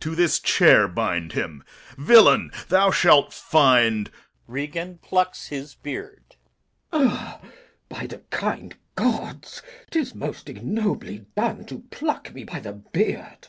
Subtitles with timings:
[0.00, 1.62] To this chair bind him.
[1.98, 4.10] Villain, thou shalt find
[4.46, 6.36] [Regan plucks his beard.]
[6.90, 7.10] Glou.
[7.90, 9.60] By the kind gods,
[9.90, 13.48] 'tis most ignobly done To pluck me by the beard.